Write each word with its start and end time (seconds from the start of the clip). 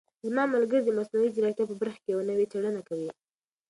زما 0.27 0.43
ملګری 0.53 0.83
د 0.85 0.89
مصنوعي 0.97 1.29
ځیرکتیا 1.35 1.65
په 1.69 1.75
برخه 1.81 1.99
کې 2.03 2.09
یوه 2.13 2.23
نوې 2.29 2.45
څېړنه 2.51 2.81
کوي. 2.89 3.09